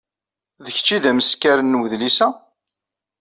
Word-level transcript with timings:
D 0.63 0.65
kecc 0.75 0.89
ay 0.95 0.99
d 1.03 1.05
ameskar 1.11 1.57
n 1.61 1.77
wedlis-a? 1.79 2.27